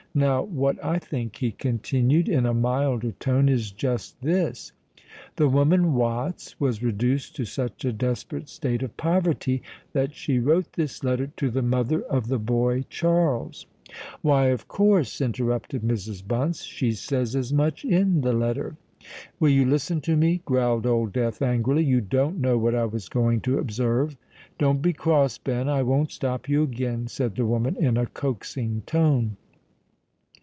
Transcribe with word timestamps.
"Now 0.13 0.43
what 0.43 0.75
I 0.83 0.99
think," 0.99 1.37
he 1.37 1.53
continued 1.53 2.27
in 2.27 2.45
a 2.45 2.53
milder 2.53 3.13
tone, 3.13 3.47
"is 3.47 3.71
just 3.71 4.19
this:—the 4.21 5.47
woman 5.47 5.93
Watts 5.93 6.59
was 6.59 6.83
reduced 6.83 7.37
to 7.37 7.45
such 7.45 7.85
a 7.85 7.93
desperate 7.93 8.49
state 8.49 8.83
of 8.83 8.97
poverty, 8.97 9.63
that 9.93 10.13
she 10.13 10.37
wrote 10.37 10.73
this 10.73 11.01
letter 11.05 11.27
to 11.37 11.49
the 11.49 11.61
mother 11.61 12.01
of 12.01 12.27
the 12.27 12.39
boy 12.39 12.83
Charles——" 12.89 13.65
"Why, 14.21 14.47
of 14.47 14.67
course," 14.67 15.21
interrupted 15.21 15.81
Mrs. 15.81 16.27
Bunce. 16.27 16.63
"She 16.63 16.91
says 16.91 17.33
as 17.33 17.53
much 17.53 17.85
in 17.85 18.19
the 18.19 18.33
letter." 18.33 18.75
"Will 19.39 19.51
you 19.51 19.65
listen 19.65 20.01
to 20.01 20.17
me?" 20.17 20.41
growled 20.43 20.85
Old 20.85 21.13
Death 21.13 21.41
angrily: 21.41 21.85
"you 21.85 22.01
don't 22.01 22.37
know 22.37 22.57
what 22.57 22.75
I 22.75 22.83
was 22.83 23.07
going 23.07 23.39
to 23.43 23.59
observe." 23.59 24.17
"Don't 24.59 24.81
be 24.81 24.91
cross, 24.91 25.37
Ben: 25.37 25.69
I 25.69 25.83
won't 25.83 26.11
stop 26.11 26.49
you 26.49 26.63
again," 26.63 27.07
said 27.07 27.33
the 27.37 27.45
woman 27.45 27.77
in 27.77 27.95
a 27.95 28.07
coaxing 28.07 28.83
tone. 28.85 29.37